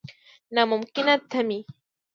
[0.53, 1.59] نا ممکنه تمې.